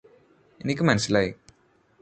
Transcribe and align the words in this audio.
എനിക്ക് 0.61 0.81
മനസ്സിലായി 0.81 1.31